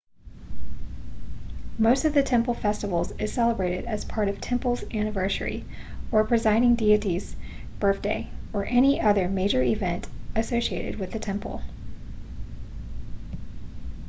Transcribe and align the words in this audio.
most 1.77 2.05
of 2.05 2.13
the 2.15 2.23
temple 2.23 2.55
festivals 2.55 3.11
is 3.19 3.31
celebrated 3.31 3.85
as 3.85 4.03
part 4.03 4.27
of 4.29 4.41
temple's 4.41 4.83
anniversary 4.91 5.63
or 6.11 6.23
presiding 6.25 6.73
deity's 6.73 7.35
birthday 7.79 8.27
or 8.51 8.65
any 8.65 8.99
other 8.99 9.29
major 9.29 9.61
event 9.61 10.07
associated 10.35 10.97
with 10.99 11.11
the 11.11 11.19
temple 11.19 11.61